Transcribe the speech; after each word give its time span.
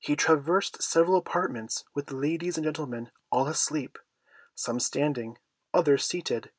He 0.00 0.16
traversed 0.16 0.82
several 0.82 1.16
apartments, 1.16 1.84
with 1.94 2.10
ladies 2.10 2.56
and 2.56 2.64
gentlemen 2.64 3.12
all 3.30 3.46
asleep; 3.46 4.00
some 4.56 4.80
standing, 4.80 5.38
others 5.72 6.04
seated. 6.04 6.50